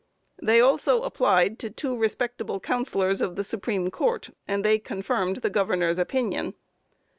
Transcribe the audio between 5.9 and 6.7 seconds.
opinion.